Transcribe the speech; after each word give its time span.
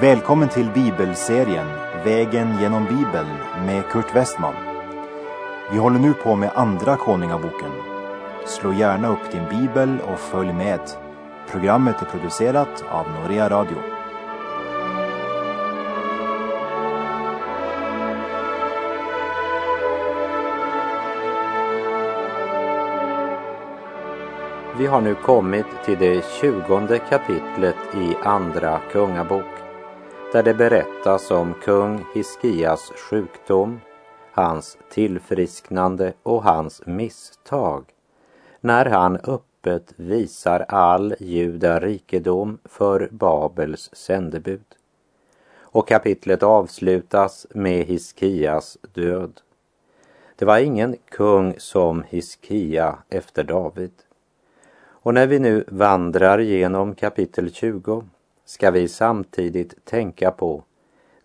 Välkommen 0.00 0.48
till 0.48 0.70
bibelserien 0.70 1.66
Vägen 2.04 2.60
genom 2.60 2.84
Bibeln 2.84 3.28
med 3.66 3.84
Kurt 3.90 4.16
Westman. 4.16 4.54
Vi 5.72 5.78
håller 5.78 5.98
nu 5.98 6.14
på 6.14 6.36
med 6.36 6.50
Andra 6.54 6.96
Konungaboken. 6.96 7.70
Slå 8.46 8.72
gärna 8.72 9.08
upp 9.08 9.32
din 9.32 9.44
bibel 9.50 10.00
och 10.00 10.18
följ 10.18 10.52
med. 10.52 10.80
Programmet 11.50 12.02
är 12.02 12.06
producerat 12.06 12.84
av 12.90 13.06
Norea 13.10 13.48
Radio. 13.48 13.76
Vi 24.78 24.86
har 24.86 25.00
nu 25.00 25.14
kommit 25.14 25.66
till 25.84 25.98
det 25.98 26.24
tjugonde 26.24 26.98
kapitlet 26.98 27.76
i 27.94 28.16
Andra 28.24 28.80
Kungabok 28.92 29.57
där 30.32 30.42
det 30.42 30.54
berättas 30.54 31.30
om 31.30 31.54
kung 31.54 32.04
Hiskias 32.14 32.92
sjukdom, 32.96 33.80
hans 34.32 34.78
tillfrisknande 34.90 36.12
och 36.22 36.42
hans 36.42 36.82
misstag 36.86 37.84
när 38.60 38.86
han 38.86 39.16
öppet 39.16 39.92
visar 39.96 40.64
all 40.68 41.14
judarikedom 41.20 42.58
för 42.64 43.08
Babels 43.12 43.90
sändebud. 43.92 44.64
Och 45.58 45.88
kapitlet 45.88 46.42
avslutas 46.42 47.46
med 47.50 47.84
Hiskias 47.84 48.78
död. 48.92 49.40
Det 50.36 50.44
var 50.44 50.58
ingen 50.58 50.96
kung 51.08 51.54
som 51.58 52.04
Hiskia 52.08 52.98
efter 53.08 53.44
David. 53.44 53.92
Och 54.86 55.14
när 55.14 55.26
vi 55.26 55.38
nu 55.38 55.64
vandrar 55.68 56.38
genom 56.38 56.94
kapitel 56.94 57.52
20 57.52 58.04
ska 58.48 58.70
vi 58.70 58.88
samtidigt 58.88 59.84
tänka 59.84 60.30
på 60.30 60.64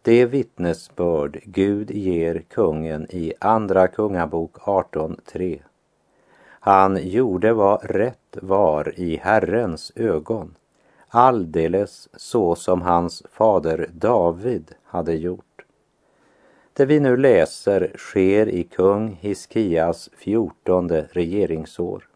det 0.02 0.26
vittnesbörd 0.26 1.40
Gud 1.44 1.92
ger 1.92 2.44
kungen 2.50 3.08
i 3.10 3.34
Andra 3.40 3.88
Kungabok 3.88 4.58
18.3. 4.58 5.62
Han 6.46 7.00
gjorde 7.02 7.54
vad 7.54 7.86
rätt 7.86 8.38
var 8.42 9.00
i 9.00 9.18
Herrens 9.18 9.92
ögon, 9.96 10.56
alldeles 11.08 12.10
så 12.14 12.56
som 12.56 12.82
hans 12.82 13.24
fader 13.32 13.90
David 13.94 14.76
hade 14.84 15.14
gjort. 15.14 15.66
Det 16.74 16.86
vi 16.86 17.00
nu 17.00 17.18
läser 17.18 17.92
sker 17.98 18.48
i 18.48 18.64
kung 18.64 19.18
Hiskias 19.22 20.10
fjortonde 20.18 21.08
regeringsår. 21.12 22.13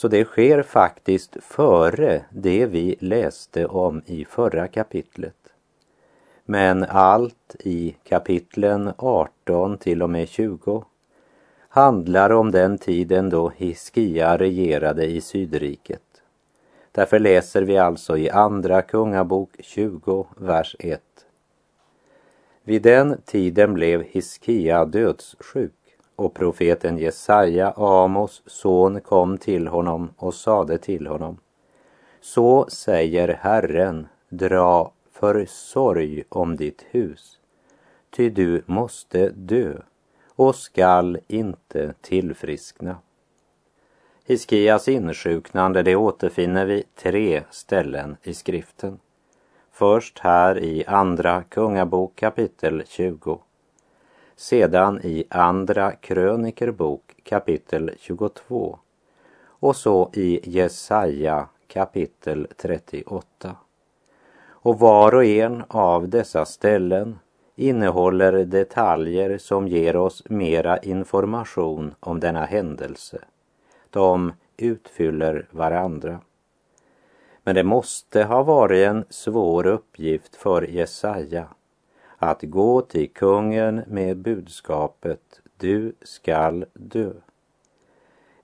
Så 0.00 0.08
det 0.08 0.24
sker 0.24 0.62
faktiskt 0.62 1.36
före 1.40 2.24
det 2.30 2.66
vi 2.66 2.96
läste 3.00 3.66
om 3.66 4.02
i 4.06 4.24
förra 4.24 4.68
kapitlet. 4.68 5.36
Men 6.44 6.84
allt 6.88 7.56
i 7.58 7.96
kapitlen 8.04 8.92
18 8.96 9.78
till 9.78 10.02
och 10.02 10.10
med 10.10 10.28
20 10.28 10.84
handlar 11.68 12.30
om 12.30 12.50
den 12.50 12.78
tiden 12.78 13.30
då 13.30 13.52
Hiskia 13.56 14.36
regerade 14.38 15.06
i 15.06 15.20
Sydriket. 15.20 16.22
Därför 16.92 17.18
läser 17.18 17.62
vi 17.62 17.78
alltså 17.78 18.16
i 18.16 18.30
Andra 18.30 18.82
Kungabok 18.82 19.50
20, 19.58 20.26
vers 20.36 20.76
1. 20.78 21.02
Vid 22.62 22.82
den 22.82 23.20
tiden 23.24 23.74
blev 23.74 24.02
Hiskia 24.02 24.84
dödssjuk 24.84 25.79
och 26.20 26.34
profeten 26.34 26.98
Jesaja, 26.98 27.72
Amos 27.76 28.42
son, 28.46 29.00
kom 29.00 29.38
till 29.38 29.68
honom 29.68 30.10
och 30.16 30.34
sade 30.34 30.78
till 30.78 31.06
honom. 31.06 31.38
Så 32.20 32.66
säger 32.68 33.28
Herren, 33.28 34.08
dra 34.28 34.92
för 35.12 35.44
sorg 35.48 36.22
om 36.28 36.56
ditt 36.56 36.84
hus, 36.90 37.38
ty 38.16 38.30
du 38.30 38.62
måste 38.66 39.28
dö 39.28 39.74
och 40.28 40.54
skall 40.54 41.18
inte 41.28 41.94
tillfriskna. 42.00 42.96
Hiskias 44.26 44.88
insjuknande 44.88 45.82
det 45.82 45.96
återfinner 45.96 46.66
vi 46.66 46.84
tre 46.94 47.42
ställen 47.50 48.16
i 48.22 48.34
skriften. 48.34 48.98
Först 49.72 50.18
här 50.18 50.58
i 50.58 50.84
Andra 50.86 51.42
Kungabok 51.42 52.16
kapitel 52.16 52.82
20 52.86 53.40
sedan 54.40 55.00
i 55.02 55.24
Andra 55.30 55.92
krönikerbok 55.92 57.14
kapitel 57.22 57.90
22 57.98 58.78
och 59.44 59.76
så 59.76 60.10
i 60.12 60.40
Jesaja 60.50 61.48
kapitel 61.66 62.46
38. 62.56 63.56
Och 64.42 64.78
var 64.78 65.14
och 65.14 65.24
en 65.24 65.64
av 65.68 66.08
dessa 66.08 66.44
ställen 66.44 67.18
innehåller 67.56 68.44
detaljer 68.44 69.38
som 69.38 69.68
ger 69.68 69.96
oss 69.96 70.22
mera 70.28 70.78
information 70.78 71.94
om 72.00 72.20
denna 72.20 72.44
händelse. 72.44 73.18
De 73.90 74.32
utfyller 74.56 75.46
varandra. 75.50 76.20
Men 77.42 77.54
det 77.54 77.64
måste 77.64 78.24
ha 78.24 78.42
varit 78.42 78.86
en 78.88 79.04
svår 79.10 79.66
uppgift 79.66 80.36
för 80.36 80.62
Jesaja 80.62 81.48
att 82.22 82.42
gå 82.42 82.80
till 82.80 83.10
kungen 83.10 83.82
med 83.86 84.16
budskapet 84.16 85.40
du 85.56 85.92
skall 86.02 86.64
dö. 86.72 87.12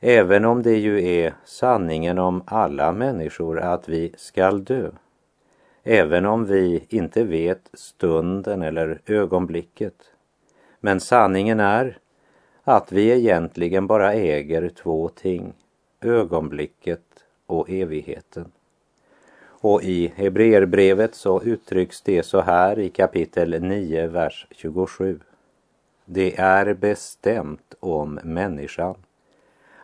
Även 0.01 0.45
om 0.45 0.63
det 0.63 0.77
ju 0.77 1.09
är 1.09 1.35
sanningen 1.45 2.19
om 2.19 2.43
alla 2.47 2.93
människor 2.93 3.61
att 3.61 3.89
vi 3.89 4.15
skall 4.17 4.65
dö. 4.65 4.91
Även 5.83 6.27
om 6.27 6.45
vi 6.45 6.87
inte 6.89 7.25
vet 7.25 7.71
stunden 7.73 8.63
eller 8.63 9.01
ögonblicket. 9.07 10.11
Men 10.81 11.01
sanningen 11.01 11.61
är 11.61 11.99
att 12.65 12.93
vi 12.93 13.11
egentligen 13.11 13.87
bara 13.87 14.13
äger 14.13 14.69
två 14.69 15.09
ting, 15.09 15.53
ögonblicket 16.01 17.25
och 17.47 17.71
evigheten. 17.71 18.53
Och 19.69 19.83
i 19.83 20.13
Hebreerbrevet 20.17 21.15
så 21.15 21.43
uttrycks 21.43 22.03
det 22.03 22.23
så 22.23 22.41
här 22.41 22.79
i 22.79 22.89
kapitel 22.89 23.63
9, 23.63 24.07
vers 24.07 24.47
27. 24.51 25.21
Det 26.05 26.39
är 26.39 26.75
bestämt 26.75 27.75
om 27.81 28.21
människan 28.25 28.95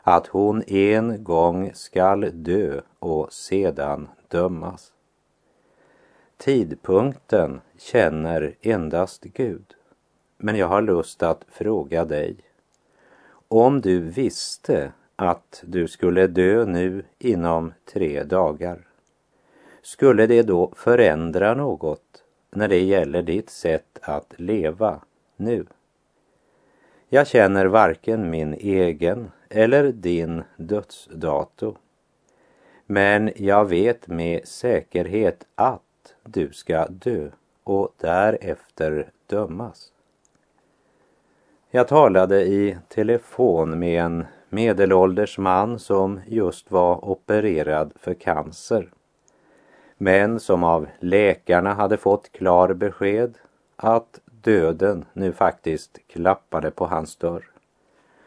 att 0.02 0.26
hon 0.26 0.62
en 0.66 1.24
gång 1.24 1.70
skall 1.74 2.30
dö 2.32 2.80
och 2.98 3.32
sedan 3.32 4.08
dömas. 4.28 4.92
Tidpunkten 6.36 7.60
känner 7.78 8.54
endast 8.60 9.22
Gud. 9.22 9.74
Men 10.36 10.56
jag 10.56 10.68
har 10.68 10.82
lust 10.82 11.22
att 11.22 11.44
fråga 11.48 12.04
dig. 12.04 12.36
Om 13.48 13.80
du 13.80 14.00
visste 14.00 14.92
att 15.16 15.64
du 15.66 15.88
skulle 15.88 16.26
dö 16.26 16.64
nu 16.64 17.04
inom 17.18 17.72
tre 17.92 18.22
dagar, 18.22 18.86
skulle 19.82 20.26
det 20.26 20.42
då 20.42 20.72
förändra 20.76 21.54
något 21.54 22.24
när 22.50 22.68
det 22.68 22.80
gäller 22.80 23.22
ditt 23.22 23.50
sätt 23.50 23.98
att 24.02 24.34
leva 24.36 25.00
nu? 25.36 25.66
Jag 27.08 27.26
känner 27.26 27.66
varken 27.66 28.30
min 28.30 28.54
egen 28.54 29.30
eller 29.48 29.92
din 29.92 30.42
dödsdato. 30.56 31.76
Men 32.86 33.30
jag 33.36 33.64
vet 33.64 34.08
med 34.08 34.48
säkerhet 34.48 35.46
att 35.54 36.14
du 36.24 36.52
ska 36.52 36.86
dö 36.88 37.30
och 37.64 37.94
därefter 37.96 39.10
dömas. 39.26 39.92
Jag 41.70 41.88
talade 41.88 42.42
i 42.42 42.78
telefon 42.88 43.78
med 43.78 44.04
en 44.04 44.26
medelålders 44.48 45.38
man 45.38 45.78
som 45.78 46.20
just 46.26 46.70
var 46.70 47.04
opererad 47.04 47.92
för 47.96 48.14
cancer 48.14 48.90
men 50.02 50.40
som 50.40 50.64
av 50.64 50.86
läkarna 51.00 51.74
hade 51.74 51.96
fått 51.96 52.32
klar 52.32 52.74
besked 52.74 53.38
att 53.76 54.20
döden 54.24 55.04
nu 55.12 55.32
faktiskt 55.32 55.98
klappade 56.06 56.70
på 56.70 56.86
hans 56.86 57.16
dörr. 57.16 57.50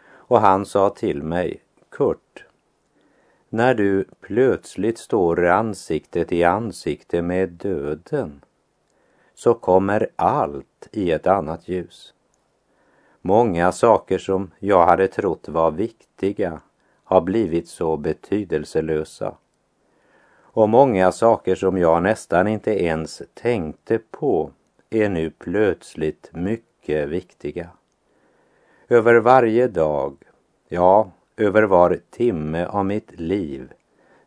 Och 0.07 0.39
han 0.39 0.65
sa 0.65 0.89
till 0.89 1.23
mig, 1.23 1.61
Kurt, 1.89 2.45
när 3.49 3.73
du 3.73 4.05
plötsligt 4.19 4.97
står 4.97 5.45
ansiktet 5.45 6.31
i 6.31 6.43
ansikte 6.43 7.21
med 7.21 7.49
döden 7.49 8.41
så 9.33 9.53
kommer 9.53 10.07
allt 10.15 10.87
i 10.91 11.11
ett 11.11 11.27
annat 11.27 11.67
ljus. 11.67 12.13
Många 13.21 13.71
saker 13.71 14.17
som 14.17 14.51
jag 14.59 14.85
hade 14.85 15.07
trott 15.07 15.49
var 15.49 15.71
viktiga 15.71 16.61
har 17.03 17.21
blivit 17.21 17.67
så 17.67 17.97
betydelselösa 17.97 19.35
och 20.55 20.69
många 20.69 21.11
saker 21.11 21.55
som 21.55 21.77
jag 21.77 22.03
nästan 22.03 22.47
inte 22.47 22.83
ens 22.83 23.21
tänkte 23.33 23.99
på 24.11 24.51
är 24.89 25.09
nu 25.09 25.29
plötsligt 25.29 26.29
mycket 26.33 27.09
viktiga. 27.09 27.69
Över 28.89 29.15
varje 29.15 29.67
dag, 29.67 30.17
ja, 30.67 31.11
över 31.37 31.63
var 31.63 31.99
timme 32.09 32.65
av 32.65 32.85
mitt 32.85 33.19
liv 33.19 33.73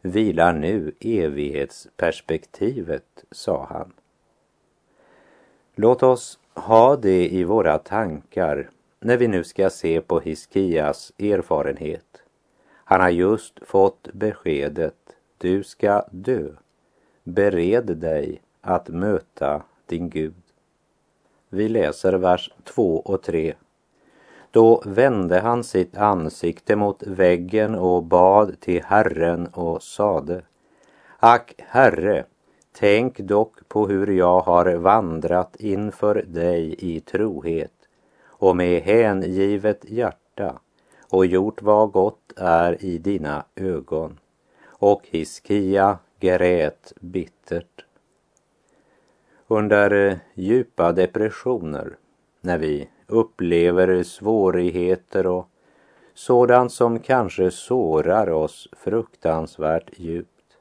vilar 0.02 0.52
nu 0.52 0.92
evighetsperspektivet, 1.00 3.24
sa 3.30 3.66
han. 3.70 3.92
Låt 5.74 6.02
oss 6.02 6.38
ha 6.54 6.96
det 6.96 7.28
i 7.28 7.44
våra 7.44 7.78
tankar 7.78 8.70
när 9.00 9.16
vi 9.16 9.28
nu 9.28 9.44
ska 9.44 9.70
se 9.70 10.00
på 10.00 10.20
Hiskias 10.20 11.12
erfarenhet. 11.18 12.22
Han 12.84 13.00
har 13.00 13.10
just 13.10 13.58
fått 13.66 14.08
beskedet, 14.12 15.07
du 15.38 15.62
ska 15.62 16.04
dö. 16.10 16.48
Bered 17.24 17.96
dig 17.96 18.42
att 18.60 18.88
möta 18.88 19.62
din 19.86 20.08
Gud. 20.08 20.42
Vi 21.48 21.68
läser 21.68 22.12
vers 22.12 22.52
2 22.64 22.96
och 22.96 23.22
3. 23.22 23.54
Då 24.50 24.82
vände 24.86 25.40
han 25.40 25.64
sitt 25.64 25.96
ansikte 25.96 26.76
mot 26.76 27.02
väggen 27.02 27.74
och 27.74 28.02
bad 28.02 28.60
till 28.60 28.82
Herren 28.84 29.46
och 29.46 29.82
sade 29.82 30.42
Ack, 31.18 31.54
Herre, 31.58 32.24
tänk 32.72 33.18
dock 33.18 33.68
på 33.68 33.86
hur 33.86 34.06
jag 34.06 34.40
har 34.40 34.74
vandrat 34.74 35.56
inför 35.56 36.24
dig 36.26 36.76
i 36.78 37.00
trohet 37.00 37.72
och 38.26 38.56
med 38.56 38.82
hängivet 38.82 39.84
hjärta 39.84 40.60
och 41.10 41.26
gjort 41.26 41.62
vad 41.62 41.90
gott 41.90 42.32
är 42.36 42.84
i 42.84 42.98
dina 42.98 43.44
ögon. 43.54 44.18
Och 44.78 45.02
Hiskia 45.10 45.98
grät 46.20 46.92
bittert. 47.00 47.84
Under 49.46 49.90
eh, 49.90 50.16
djupa 50.34 50.92
depressioner, 50.92 51.96
när 52.40 52.58
vi 52.58 52.88
upplever 53.06 54.02
svårigheter 54.02 55.26
och 55.26 55.48
sådant 56.14 56.72
som 56.72 56.98
kanske 56.98 57.50
sårar 57.50 58.30
oss 58.30 58.68
fruktansvärt 58.72 59.90
djupt, 59.96 60.58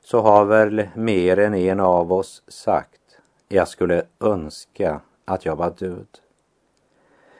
så 0.00 0.20
har 0.20 0.44
väl 0.44 0.88
mer 0.94 1.38
än 1.38 1.54
en 1.54 1.80
av 1.80 2.12
oss 2.12 2.42
sagt, 2.48 3.18
jag 3.48 3.68
skulle 3.68 4.02
önska 4.20 5.00
att 5.24 5.44
jag 5.44 5.56
var 5.56 5.70
död. 5.78 6.18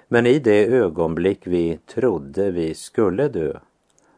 Men 0.09 0.27
i 0.27 0.39
det 0.39 0.67
ögonblick 0.67 1.47
vi 1.47 1.79
trodde 1.87 2.51
vi 2.51 2.75
skulle 2.75 3.29
dö 3.29 3.59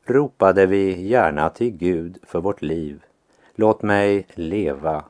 ropade 0.05 0.67
vi 0.67 1.03
gärna 1.09 1.51
till 1.51 1.71
Gud 1.71 2.19
för 2.23 2.41
vårt 2.41 2.63
liv. 2.63 3.05
Låt 3.55 3.83
mig 3.83 4.27
leva, 4.35 5.05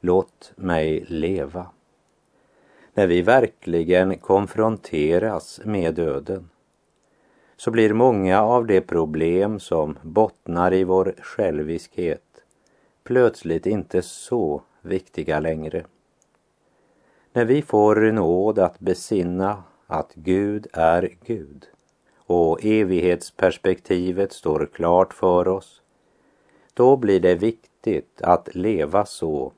låt 0.00 0.52
mig 0.56 1.04
leva. 1.08 1.66
När 2.94 3.06
vi 3.06 3.22
verkligen 3.22 4.18
konfronteras 4.18 5.60
med 5.64 5.94
döden 5.94 6.48
så 7.56 7.70
blir 7.70 7.92
många 7.92 8.42
av 8.42 8.66
de 8.66 8.80
problem 8.80 9.60
som 9.60 9.98
bottnar 10.02 10.72
i 10.72 10.84
vår 10.84 11.14
själviskhet 11.18 12.44
plötsligt 13.04 13.66
inte 13.66 14.02
så 14.02 14.62
viktiga 14.80 15.40
längre. 15.40 15.84
När 17.32 17.44
vi 17.44 17.62
får 17.62 17.96
nåd 18.12 18.58
att 18.58 18.80
besinna 18.80 19.62
att 19.86 20.14
Gud 20.14 20.66
är 20.72 21.10
Gud 21.26 21.66
och 22.32 22.64
evighetsperspektivet 22.64 24.32
står 24.32 24.66
klart 24.66 25.14
för 25.14 25.48
oss, 25.48 25.82
då 26.74 26.96
blir 26.96 27.20
det 27.20 27.34
viktigt 27.34 28.22
att 28.22 28.54
leva 28.54 29.04
så 29.04 29.52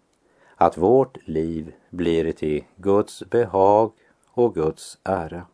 att 0.56 0.78
vårt 0.78 1.18
liv 1.28 1.72
blir 1.90 2.32
till 2.32 2.64
Guds 2.76 3.22
behag 3.30 3.92
och 4.30 4.54
Guds 4.54 4.98
ära. 5.04 5.46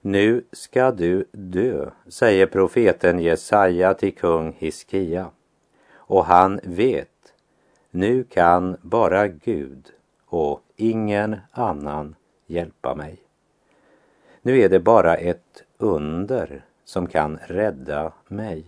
Nu 0.00 0.44
ska 0.52 0.90
du 0.90 1.24
dö, 1.32 1.90
säger 2.06 2.46
profeten 2.46 3.18
Jesaja 3.18 3.94
till 3.94 4.14
kung 4.14 4.52
Hiskia. 4.58 5.30
Och 5.94 6.24
han 6.24 6.60
vet, 6.62 7.34
nu 7.90 8.24
kan 8.24 8.76
bara 8.82 9.28
Gud 9.28 9.92
och 10.26 10.60
ingen 10.76 11.36
annan 11.52 12.14
hjälpa 12.46 12.94
mig. 12.94 13.18
Nu 14.42 14.58
är 14.60 14.68
det 14.68 14.80
bara 14.80 15.14
ett 15.14 15.62
under 15.82 16.64
som 16.84 17.06
kan 17.06 17.38
rädda 17.46 18.12
mig. 18.28 18.64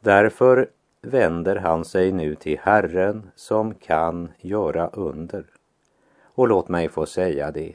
Därför 0.00 0.68
vänder 1.02 1.56
han 1.56 1.84
sig 1.84 2.12
nu 2.12 2.34
till 2.34 2.58
Herren 2.62 3.30
som 3.34 3.74
kan 3.74 4.28
göra 4.38 4.88
under. 4.88 5.44
Och 6.22 6.48
låt 6.48 6.68
mig 6.68 6.88
få 6.88 7.06
säga 7.06 7.50
det. 7.50 7.72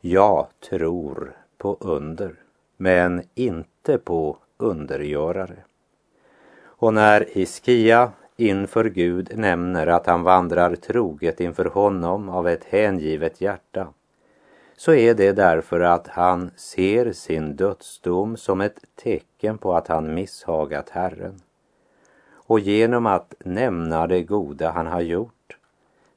Jag 0.00 0.46
tror 0.70 1.36
på 1.58 1.76
under, 1.80 2.34
men 2.76 3.22
inte 3.34 3.98
på 3.98 4.36
undergörare. 4.56 5.56
Och 6.64 6.94
när 6.94 7.26
Hiskia 7.28 8.12
inför 8.36 8.84
Gud 8.84 9.32
nämner 9.38 9.86
att 9.86 10.06
han 10.06 10.22
vandrar 10.22 10.74
troget 10.74 11.40
inför 11.40 11.64
honom 11.64 12.28
av 12.28 12.48
ett 12.48 12.64
hängivet 12.64 13.40
hjärta 13.40 13.88
så 14.76 14.94
är 14.94 15.14
det 15.14 15.32
därför 15.32 15.80
att 15.80 16.08
han 16.08 16.50
ser 16.56 17.12
sin 17.12 17.56
dödsdom 17.56 18.36
som 18.36 18.60
ett 18.60 18.78
tecken 18.94 19.58
på 19.58 19.74
att 19.74 19.88
han 19.88 20.14
misshagat 20.14 20.90
Herren. 20.90 21.40
Och 22.32 22.60
genom 22.60 23.06
att 23.06 23.34
nämna 23.44 24.06
det 24.06 24.22
goda 24.22 24.70
han 24.70 24.86
har 24.86 25.00
gjort 25.00 25.56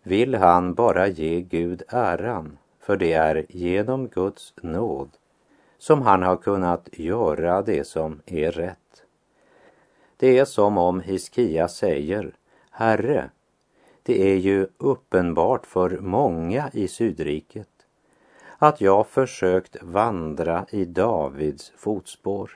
vill 0.04 0.36
han 0.36 0.74
bara 0.74 1.08
ge 1.08 1.42
Gud 1.42 1.84
äran, 1.88 2.58
för 2.80 2.98
det 2.98 3.14
är 3.14 3.46
genom 3.50 4.08
Guds 4.08 4.54
nåd 4.62 5.10
som 5.78 6.02
han 6.02 6.24
har 6.24 6.38
kunnat 6.38 6.90
göra 6.92 7.62
det 7.62 7.88
som 7.88 8.22
är 8.26 8.52
rätt. 8.52 9.04
Det 10.18 10.38
är 10.38 10.46
som 10.46 10.78
om 10.78 11.00
Hiskia 11.00 11.68
säger, 11.68 12.32
Herre, 12.70 13.30
det 14.04 14.32
är 14.32 14.36
ju 14.36 14.68
uppenbart 14.78 15.66
för 15.66 15.90
många 15.90 16.70
i 16.74 16.88
Sydriket 16.88 17.75
att 18.58 18.82
jag 18.82 19.08
försökt 19.08 19.84
vandra 19.84 20.66
i 20.70 20.86
Davids 20.86 21.72
fotspår. 21.78 22.52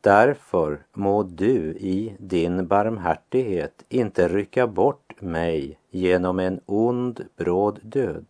Därför 0.00 0.78
må 0.92 1.22
du 1.22 1.74
i 1.78 2.16
din 2.18 2.66
barmhärtighet 2.66 3.84
inte 3.88 4.28
rycka 4.28 4.66
bort 4.66 5.20
mig 5.20 5.78
genom 5.90 6.38
en 6.38 6.60
ond 6.66 7.24
bråd 7.36 7.80
död. 7.82 8.26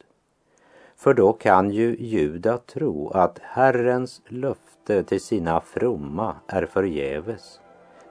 För 0.97 1.15
då 1.15 1.33
kan 1.33 1.71
ju 1.71 1.97
Juda 1.99 2.59
tro 2.59 3.11
att 3.11 3.39
Herrens 3.43 4.23
löfte 4.29 5.03
till 5.03 5.21
sina 5.21 5.61
fromma 5.61 6.37
är 6.47 6.67
förgäves. 6.67 7.61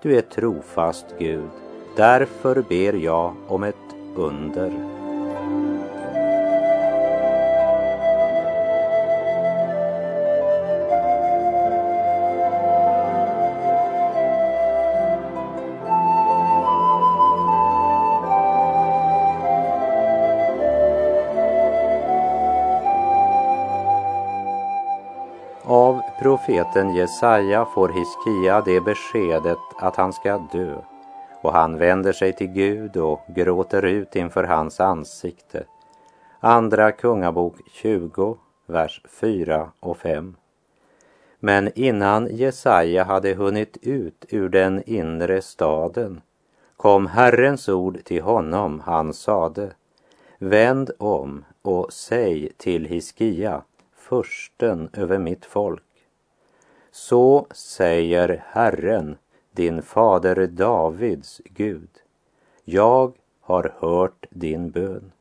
Du 0.01 0.17
är 0.17 0.22
trofast 0.22 1.05
Gud, 1.19 1.50
därför 1.95 2.62
ber 2.69 2.93
jag 2.93 3.36
om 3.48 3.63
ett 3.63 3.95
under. 4.15 5.04
Profeten 26.25 26.96
Jesaja 26.96 27.65
får 27.65 27.89
Hiskia 27.89 28.62
det 28.62 28.82
beskedet 28.82 29.58
att 29.77 29.96
han 29.96 30.13
ska 30.13 30.38
dö 30.38 30.82
och 31.41 31.53
han 31.53 31.77
vänder 31.77 32.13
sig 32.13 32.34
till 32.34 32.48
Gud 32.48 32.98
och 32.98 33.22
gråter 33.27 33.86
ut 33.86 34.15
inför 34.15 34.44
hans 34.44 34.79
ansikte. 34.79 35.63
Andra 36.39 36.91
Kungabok 36.91 37.55
20, 37.72 38.38
vers 38.65 39.01
4 39.10 39.72
och 39.79 39.98
5. 39.98 40.36
Men 41.39 41.72
innan 41.75 42.27
Jesaja 42.32 43.03
hade 43.03 43.34
hunnit 43.34 43.77
ut 43.82 44.25
ur 44.29 44.50
den 44.50 44.84
inre 44.86 45.41
staden 45.41 46.22
kom 46.77 47.08
Herrens 47.08 47.70
ord 47.70 48.03
till 48.03 48.22
honom, 48.22 48.79
han 48.86 49.13
sade 49.13 49.72
Vänd 50.38 50.91
om 51.00 51.46
och 51.62 51.94
säg 51.94 52.51
till 52.58 52.86
Hiskia, 52.86 53.62
försten 53.96 54.89
över 54.94 55.17
mitt 55.17 55.46
folk 55.46 55.85
så 56.96 57.48
säger 57.52 58.44
Herren, 58.48 59.18
din 59.52 59.82
fader 59.82 60.48
Davids 60.48 61.42
Gud. 61.46 61.90
Jag 62.64 63.14
har 63.42 63.74
hört 63.78 64.25
din 64.30 64.72
bön. 64.72 65.12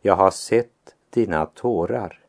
Jag 0.00 0.16
har 0.16 0.30
sett 0.30 0.94
dina 1.10 1.46
tårar. 1.46 2.20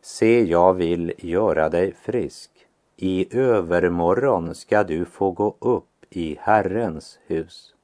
Se, 0.00 0.42
jag 0.44 0.74
vill 0.74 1.12
göra 1.18 1.68
dig 1.68 1.94
frisk. 1.94 2.50
I 2.96 3.36
övermorgon 3.38 4.54
ska 4.54 4.82
du 4.84 5.04
få 5.04 5.30
gå 5.30 5.56
upp 5.58 6.04
i 6.10 6.36
Herrens 6.40 7.18
hus. 7.26 7.74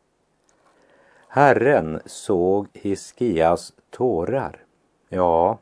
Herren 1.29 2.01
såg 2.07 2.69
Hiskias 2.73 3.73
tårar. 3.91 4.65
Ja, 5.09 5.59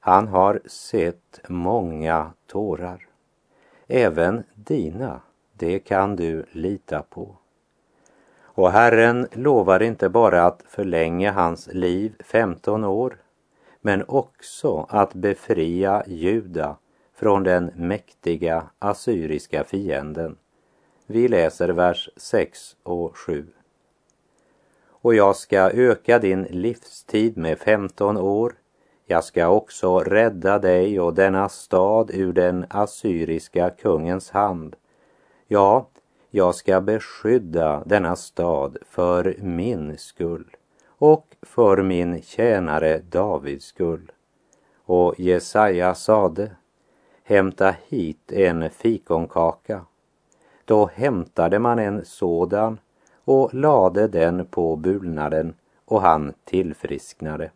han 0.00 0.28
har 0.28 0.60
sett 0.66 1.40
många 1.48 2.32
tårar. 2.46 3.08
Även 3.86 4.44
dina, 4.54 5.20
det 5.52 5.78
kan 5.78 6.16
du 6.16 6.44
lita 6.52 7.02
på. 7.02 7.36
Och 8.42 8.70
Herren 8.70 9.28
lovar 9.32 9.82
inte 9.82 10.08
bara 10.08 10.44
att 10.44 10.62
förlänga 10.68 11.32
hans 11.32 11.68
liv 11.72 12.14
15 12.24 12.84
år 12.84 13.16
men 13.80 14.04
också 14.08 14.86
att 14.88 15.14
befria 15.14 16.04
Juda 16.06 16.76
från 17.14 17.42
den 17.42 17.70
mäktiga 17.76 18.70
assyriska 18.78 19.64
fienden. 19.64 20.36
Vi 21.06 21.28
läser 21.28 21.68
vers 21.68 22.10
6 22.16 22.76
och 22.82 23.16
7. 23.16 23.46
Och 24.88 25.14
jag 25.14 25.36
ska 25.36 25.70
öka 25.70 26.18
din 26.18 26.42
livstid 26.42 27.36
med 27.36 27.58
15 27.58 28.16
år. 28.16 28.54
Jag 29.06 29.24
ska 29.24 29.48
också 29.48 29.98
rädda 29.98 30.58
dig 30.58 31.00
och 31.00 31.14
denna 31.14 31.48
stad 31.48 32.10
ur 32.14 32.32
den 32.32 32.66
assyriska 32.70 33.70
kungens 33.70 34.30
hand. 34.30 34.76
Ja, 35.46 35.88
jag 36.30 36.54
ska 36.54 36.80
beskydda 36.80 37.82
denna 37.86 38.16
stad 38.16 38.76
för 38.86 39.36
min 39.38 39.98
skull 39.98 40.56
och 40.86 41.36
för 41.42 41.82
min 41.82 42.22
tjänare 42.22 42.98
Davids 42.98 43.64
skull. 43.64 44.12
Och 44.84 45.20
Jesaja 45.20 45.94
sade, 45.94 46.50
hämta 47.24 47.74
hit 47.88 48.32
en 48.32 48.70
fikonkaka. 48.70 49.84
Då 50.64 50.90
hämtade 50.94 51.58
man 51.58 51.78
en 51.78 52.04
sådan 52.04 52.78
och 53.24 53.54
lade 53.54 54.08
den 54.08 54.46
på 54.46 54.76
bulnaden 54.76 55.54
och 55.84 56.02
han 56.02 56.32
tillfrisknade. 56.44 57.50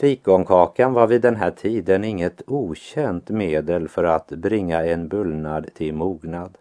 Fikonkakan 0.00 0.92
var 0.92 1.06
vid 1.06 1.22
den 1.22 1.36
här 1.36 1.50
tiden 1.50 2.04
inget 2.04 2.42
okänt 2.46 3.30
medel 3.30 3.88
för 3.88 4.04
att 4.04 4.28
bringa 4.28 4.84
en 4.84 5.08
bullnad 5.08 5.74
till 5.74 5.94
mognad. 5.94 6.58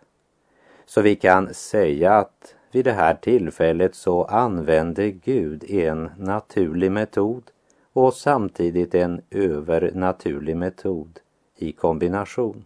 Så 0.86 1.02
vi 1.02 1.16
kan 1.16 1.54
säga 1.54 2.14
att 2.14 2.56
vid 2.72 2.86
det 2.86 2.92
här 2.92 3.14
tillfället 3.14 3.96
så 3.96 4.24
använde 4.24 5.12
Gud 5.12 5.72
en 5.72 6.10
naturlig 6.18 6.92
metod 6.92 7.44
och 7.94 8.14
samtidigt 8.14 8.96
en 8.96 9.22
övernaturlig 9.32 10.58
metod 10.58 11.20
i 11.58 11.72
kombination. 11.72 12.66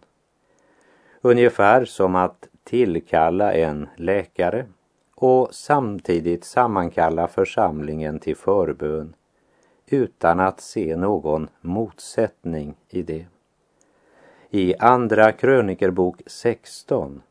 Ungefär 1.20 1.84
som 1.84 2.14
att 2.14 2.48
tillkalla 2.64 3.52
en 3.52 3.88
läkare 3.96 4.66
och 5.14 5.48
samtidigt 5.54 6.44
sammankalla 6.44 7.28
församlingen 7.28 8.18
till 8.18 8.36
förbön 8.36 9.14
utan 9.92 10.40
att 10.40 10.60
se 10.60 10.96
någon 10.96 11.48
motsättning 11.60 12.74
i 12.88 13.02
det. 13.02 13.26
I 14.50 14.74
Andra 14.78 15.32
krönikerbok 15.32 16.22
16 16.26 17.22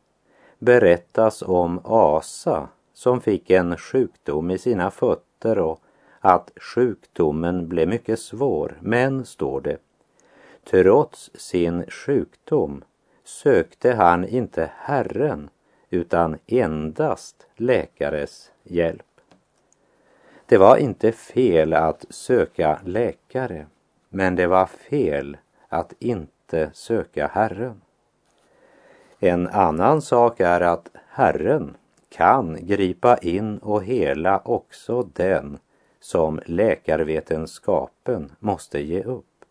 berättas 0.60 1.42
om 1.42 1.80
Asa 1.84 2.70
som 2.94 3.22
fick 3.22 3.50
en 3.50 3.78
sjukdom 3.78 4.52
i 4.52 4.58
sina 4.58 4.92
fötter 4.92 5.60
och 5.60 5.82
att 6.20 6.52
sjukdomen 6.56 7.68
blev 7.68 7.88
mycket 7.88 8.20
svår. 8.20 8.78
Men, 8.82 9.26
står 9.26 9.62
det, 9.62 9.78
trots 10.64 11.32
sin 11.34 11.86
sjukdom 11.90 12.84
sökte 13.24 13.94
han 13.94 14.28
inte 14.28 14.72
Herren 14.78 15.50
utan 15.90 16.38
endast 16.48 17.48
läkares 17.56 18.52
hjälp. 18.64 19.11
Det 20.52 20.58
var 20.58 20.78
inte 20.78 21.12
fel 21.12 21.74
att 21.74 22.06
söka 22.10 22.80
läkare, 22.86 23.66
men 24.10 24.36
det 24.36 24.48
var 24.48 24.66
fel 24.66 25.38
att 25.70 25.94
inte 26.00 26.70
söka 26.74 27.28
Herren. 27.28 27.82
En 29.20 29.48
annan 29.48 30.02
sak 30.02 30.40
är 30.40 30.62
att 30.62 30.90
Herren 31.08 31.76
kan 32.10 32.68
gripa 32.68 33.18
in 33.18 33.58
och 33.58 33.84
hela 33.84 34.42
också 34.46 35.04
den 35.14 35.58
som 36.00 36.40
läkarvetenskapen 36.46 38.32
måste 38.40 38.80
ge 38.80 39.04
upp. 39.04 39.46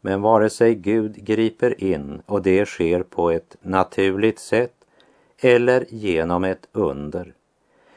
Men 0.00 0.22
vare 0.22 0.50
sig 0.50 0.74
Gud 0.74 1.24
griper 1.24 1.84
in 1.84 2.22
och 2.26 2.42
det 2.42 2.66
sker 2.66 3.02
på 3.02 3.30
ett 3.30 3.56
naturligt 3.62 4.38
sätt 4.38 4.74
eller 5.38 5.86
genom 5.88 6.44
ett 6.44 6.68
under 6.72 7.34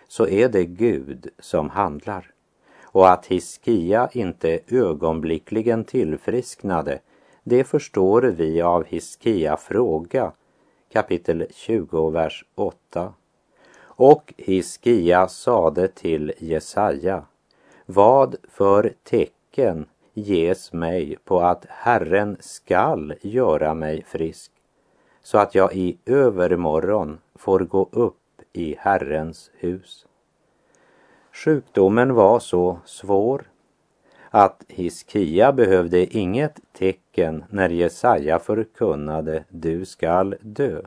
så 0.07 0.27
är 0.27 0.49
det 0.49 0.65
Gud 0.65 1.27
som 1.39 1.69
handlar. 1.69 2.31
Och 2.83 3.09
att 3.09 3.25
Hiskia 3.25 4.09
inte 4.13 4.59
ögonblickligen 4.67 5.83
tillfrisknade 5.83 6.99
det 7.49 7.63
förstår 7.63 8.21
vi 8.21 8.61
av 8.61 8.85
Hiskia 8.85 9.57
fråga 9.57 10.31
kapitel 10.93 11.45
20, 11.51 12.09
vers 12.09 12.45
8. 12.55 13.13
Och 13.79 14.33
Hiskia 14.37 15.27
sade 15.27 15.87
till 15.87 16.33
Jesaja, 16.37 17.25
vad 17.85 18.35
för 18.49 18.93
tecken 19.03 19.85
ges 20.13 20.73
mig 20.73 21.17
på 21.25 21.39
att 21.39 21.65
Herren 21.69 22.37
skall 22.39 23.13
göra 23.21 23.73
mig 23.73 24.03
frisk, 24.03 24.51
så 25.23 25.37
att 25.37 25.55
jag 25.55 25.75
i 25.75 25.97
övermorgon 26.05 27.19
får 27.35 27.59
gå 27.59 27.89
upp 27.91 28.17
i 28.57 28.75
Herrens 28.79 29.51
hus. 29.53 30.05
Sjukdomen 31.31 32.13
var 32.13 32.39
så 32.39 32.79
svår 32.85 33.43
att 34.29 34.63
Hiskia 34.67 35.51
behövde 35.51 36.17
inget 36.17 36.59
tecken 36.73 37.43
när 37.49 37.69
Jesaja 37.69 38.39
förkunnade 38.39 39.43
du 39.49 39.85
skall 39.85 40.35
dö. 40.41 40.81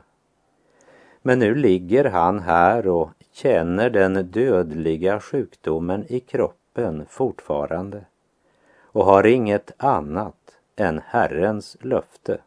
Men 1.21 1.39
nu 1.39 1.55
ligger 1.55 2.05
han 2.05 2.39
här 2.39 2.87
och 2.87 3.09
känner 3.31 3.89
den 3.89 4.13
dödliga 4.13 5.19
sjukdomen 5.19 6.05
i 6.09 6.19
kroppen 6.19 7.05
fortfarande 7.09 8.05
och 8.81 9.05
har 9.05 9.25
inget 9.25 9.71
annat 9.77 10.57
än 10.75 11.01
Herrens 11.05 11.77
löfte. 11.81 12.37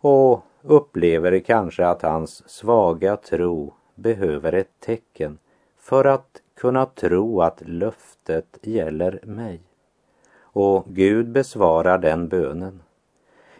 Och 0.00 0.44
upplever 0.62 1.38
kanske 1.38 1.86
att 1.86 2.02
hans 2.02 2.48
svaga 2.48 3.16
tro 3.16 3.74
behöver 3.98 4.52
ett 4.52 4.80
tecken 4.80 5.38
för 5.76 6.04
att 6.04 6.42
kunna 6.54 6.86
tro 6.86 7.42
att 7.42 7.62
löftet 7.66 8.58
gäller 8.62 9.20
mig. 9.22 9.60
Och 10.40 10.84
Gud 10.88 11.30
besvarar 11.30 11.98
den 11.98 12.28
bönen. 12.28 12.82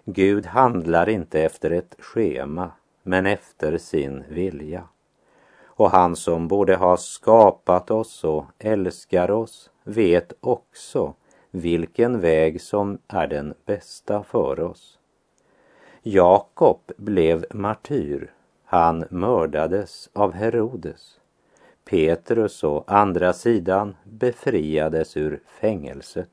Gud 0.05 0.47
handlar 0.47 1.09
inte 1.09 1.43
efter 1.43 1.71
ett 1.71 1.95
schema, 1.99 2.71
men 3.03 3.27
efter 3.27 3.79
sin 3.79 4.25
vilja. 4.29 4.85
Och 5.65 5.91
han 5.91 6.17
som 6.17 6.49
både 6.49 6.77
har 6.77 6.97
skapat 6.97 7.91
oss 7.91 8.25
och 8.25 8.45
älskar 8.59 9.31
oss 9.31 9.71
vet 9.85 10.33
också 10.41 11.15
vilken 11.51 12.21
väg 12.21 12.61
som 12.61 12.99
är 13.09 13.27
den 13.27 13.55
bästa 13.65 14.23
för 14.23 14.61
oss. 14.61 14.99
Jakob 16.03 16.81
blev 16.97 17.45
martyr. 17.51 18.33
Han 18.71 19.05
mördades 19.11 20.11
av 20.13 20.33
Herodes. 20.33 21.21
Petrus 21.85 22.65
å 22.65 22.85
andra 22.87 23.33
sidan 23.33 23.97
befriades 24.05 25.17
ur 25.17 25.41
fängelset. 25.61 26.31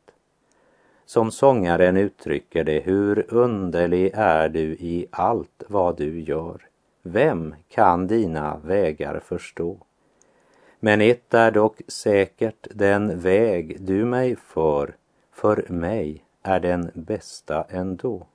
Som 1.05 1.31
sångaren 1.31 1.97
uttrycker 1.97 2.63
det, 2.63 2.79
hur 2.79 3.33
underlig 3.33 4.11
är 4.13 4.49
du 4.49 4.61
i 4.61 5.07
allt 5.11 5.63
vad 5.67 5.97
du 5.97 6.19
gör. 6.21 6.61
Vem 7.01 7.55
kan 7.69 8.07
dina 8.07 8.57
vägar 8.57 9.19
förstå? 9.19 9.77
Men 10.79 11.01
ett 11.01 11.33
är 11.33 11.51
dock 11.51 11.81
säkert, 11.87 12.67
den 12.71 13.19
väg 13.19 13.77
du 13.79 14.05
mig 14.05 14.35
för, 14.35 14.95
för 15.31 15.65
mig 15.69 16.23
är 16.43 16.59
den 16.59 16.91
bästa 16.93 17.65
ändå. 17.69 18.27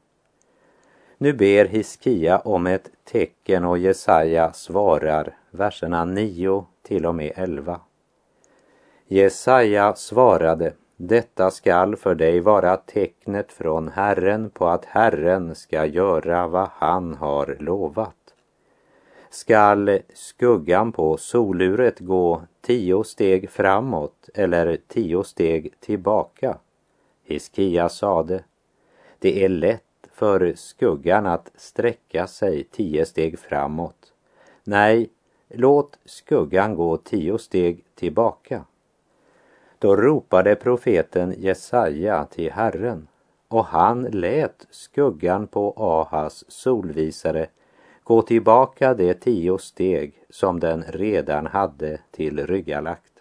Nu 1.22 1.32
ber 1.32 1.64
Hiskia 1.64 2.38
om 2.38 2.66
ett 2.66 2.90
tecken 3.04 3.64
och 3.64 3.78
Jesaja 3.78 4.52
svarar, 4.52 5.36
verserna 5.50 6.04
9 6.04 6.66
till 6.82 7.06
och 7.06 7.14
med 7.14 7.32
11. 7.36 7.80
Jesaja 9.06 9.94
svarade, 9.94 10.72
detta 10.96 11.50
skall 11.50 11.96
för 11.96 12.14
dig 12.14 12.40
vara 12.40 12.76
tecknet 12.76 13.52
från 13.52 13.88
Herren 13.88 14.50
på 14.50 14.68
att 14.68 14.84
Herren 14.84 15.54
ska 15.54 15.86
göra 15.86 16.48
vad 16.48 16.68
han 16.72 17.14
har 17.14 17.56
lovat. 17.60 18.34
Skall 19.30 19.98
skuggan 20.14 20.92
på 20.92 21.16
soluret 21.16 22.00
gå 22.00 22.42
tio 22.60 23.04
steg 23.04 23.50
framåt 23.50 24.28
eller 24.34 24.78
tio 24.88 25.24
steg 25.24 25.80
tillbaka? 25.80 26.58
Hiskia 27.24 27.88
sade, 27.88 28.44
det 29.18 29.44
är 29.44 29.48
lätt 29.48 29.84
för 30.20 30.52
skuggan 30.56 31.26
att 31.26 31.50
sträcka 31.56 32.26
sig 32.26 32.64
tio 32.64 33.06
steg 33.06 33.38
framåt. 33.38 34.12
Nej, 34.64 35.10
låt 35.48 35.98
skuggan 36.04 36.74
gå 36.74 36.96
tio 36.96 37.38
steg 37.38 37.84
tillbaka. 37.94 38.64
Då 39.78 39.96
ropade 39.96 40.54
profeten 40.54 41.34
Jesaja 41.38 42.24
till 42.24 42.52
Herren 42.52 43.08
och 43.48 43.64
han 43.64 44.02
lät 44.02 44.66
skuggan 44.70 45.46
på 45.46 45.74
Ahas 45.76 46.44
solvisare 46.48 47.46
gå 48.04 48.22
tillbaka 48.22 48.94
de 48.94 49.14
tio 49.14 49.58
steg 49.58 50.14
som 50.30 50.60
den 50.60 50.84
redan 50.88 51.46
hade 51.46 52.00
till 52.10 52.46
ryggalagt. 52.46 53.12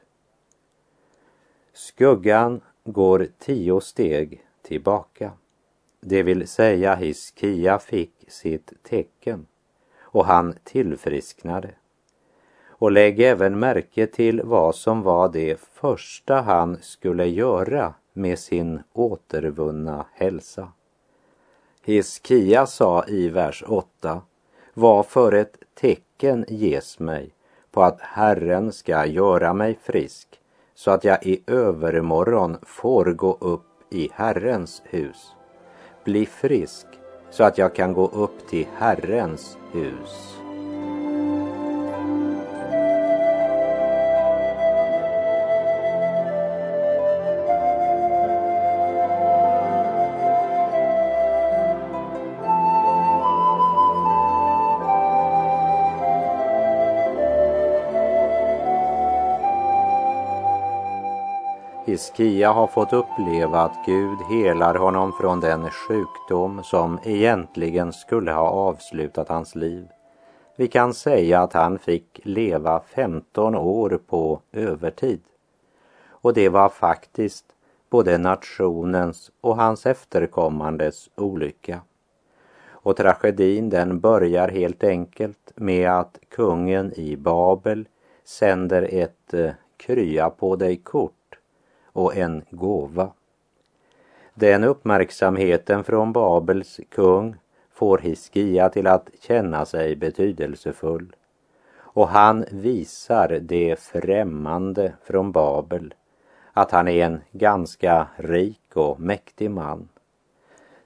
Skuggan 1.73 2.61
går 2.83 3.27
tio 3.39 3.81
steg 3.81 4.45
tillbaka. 4.61 5.31
Det 6.01 6.23
vill 6.23 6.47
säga 6.47 6.95
Hiskia 6.95 7.79
fick 7.79 8.25
sitt 8.27 8.83
tecken 8.83 9.45
och 10.01 10.25
han 10.25 10.55
tillfrisknade. 10.63 11.69
Och 12.67 12.91
lägg 12.91 13.19
även 13.19 13.59
märke 13.59 14.07
till 14.07 14.41
vad 14.43 14.75
som 14.75 15.01
var 15.01 15.29
det 15.29 15.59
första 15.59 16.41
han 16.41 16.77
skulle 16.81 17.25
göra 17.25 17.93
med 18.13 18.39
sin 18.39 18.83
återvunna 18.93 20.05
hälsa. 20.13 20.71
Hiskia 21.83 22.65
sa 22.65 23.05
i 23.07 23.29
vers 23.29 23.63
8, 23.67 24.21
vad 24.73 25.05
för 25.05 25.31
ett 25.31 25.57
tecken 25.73 26.45
ges 26.47 26.99
mig 26.99 27.33
på 27.71 27.83
att 27.83 28.01
Herren 28.01 28.71
ska 28.71 29.05
göra 29.05 29.53
mig 29.53 29.79
frisk 29.81 30.27
så 30.75 30.91
att 30.91 31.03
jag 31.03 31.25
i 31.25 31.43
övermorgon 31.47 32.57
får 32.61 33.05
gå 33.05 33.37
upp 33.41 33.93
i 33.93 34.09
Herrens 34.13 34.81
hus. 34.85 35.35
Bli 36.03 36.25
frisk 36.25 36.87
så 37.31 37.43
att 37.43 37.57
jag 37.57 37.75
kan 37.75 37.93
gå 37.93 38.07
upp 38.07 38.47
till 38.47 38.67
Herrens 38.77 39.57
hus. 39.73 40.38
Hiskia 61.89 62.51
har 62.51 62.67
fått 62.67 62.93
uppleva 62.93 63.62
att 63.62 63.86
Gud 63.86 64.17
helar 64.29 64.75
honom 64.75 65.13
från 65.13 65.39
den 65.39 65.69
sjukdom 65.69 66.63
som 66.63 67.00
egentligen 67.03 67.93
skulle 67.93 68.31
ha 68.31 68.50
avslutat 68.50 69.29
hans 69.29 69.55
liv. 69.55 69.88
Vi 70.55 70.67
kan 70.67 70.93
säga 70.93 71.41
att 71.41 71.53
han 71.53 71.79
fick 71.79 72.22
leva 72.24 72.79
15 72.79 73.55
år 73.55 74.00
på 74.08 74.41
övertid. 74.51 75.22
Och 76.10 76.34
det 76.34 76.50
var 76.50 76.69
faktiskt 76.69 77.46
både 77.89 78.17
nationens 78.17 79.31
och 79.41 79.55
hans 79.55 79.86
efterkommandes 79.86 81.10
olycka. 81.15 81.81
Och 82.69 82.98
tragedin 82.98 83.69
den 83.69 84.00
börjar 84.00 84.48
helt 84.48 84.84
enkelt 84.84 85.51
med 85.55 85.89
att 85.89 86.19
kungen 86.29 86.93
i 86.93 87.17
Babel 87.17 87.88
sänder 88.24 88.89
ett 88.91 89.34
eh, 89.34 89.51
krya 89.77 90.29
på 90.29 90.55
dig-kort 90.55 91.13
och 91.93 92.15
en 92.15 92.43
gåva. 92.50 93.12
Den 94.34 94.63
uppmärksamheten 94.63 95.84
från 95.84 96.13
Babels 96.13 96.79
kung 96.89 97.36
får 97.72 97.98
Hiskia 97.98 98.69
till 98.69 98.88
att 98.88 99.10
känna 99.22 99.65
sig 99.65 99.96
betydelsefull 99.96 101.15
och 102.00 102.08
han 102.08 102.46
visar 102.51 103.39
det 103.41 103.79
främmande 103.79 104.93
från 105.03 105.31
Babel 105.31 105.93
att 106.53 106.72
han 106.72 106.88
är 106.88 107.05
en 107.05 107.22
ganska 107.31 108.08
rik 108.17 108.72
och 108.74 109.00
mäktig 109.00 109.51
man. 109.51 109.89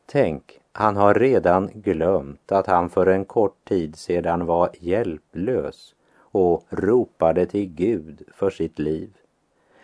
Tänk, 0.05 0.59
han 0.71 0.95
har 0.95 1.13
redan 1.13 1.69
glömt 1.73 2.51
att 2.51 2.67
han 2.67 2.89
för 2.89 3.07
en 3.07 3.25
kort 3.25 3.65
tid 3.65 3.95
sedan 3.95 4.45
var 4.45 4.69
hjälplös 4.79 5.95
och 6.15 6.65
ropade 6.69 7.45
till 7.45 7.65
Gud 7.65 8.21
för 8.33 8.49
sitt 8.49 8.79
liv. 8.79 9.17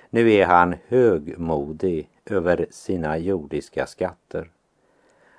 Nu 0.10 0.32
är 0.34 0.46
han 0.46 0.76
högmodig 0.88 2.10
över 2.26 2.68
sina 2.70 3.18
jordiska 3.18 3.88
skatter. 3.88 4.52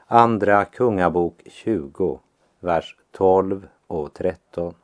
Andra 0.06 0.64
Kungabok 0.64 1.42
20, 1.46 2.20
vers 2.61 2.96
12 3.11 3.68
och 3.87 4.14
13. 4.14 4.74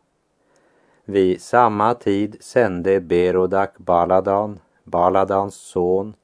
Vid 1.04 1.40
samma 1.40 1.94
tid 1.94 2.36
sände 2.40 3.00
Berodak 3.00 3.78
Baladan, 3.78 4.58
Baladans 4.84 5.54
son, 5.54 6.14